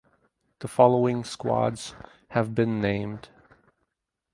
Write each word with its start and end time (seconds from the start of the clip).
The 0.61 0.67
following 0.67 1.23
squads 1.23 1.93
have 2.29 2.55
been 2.55 2.81
named. 2.81 3.29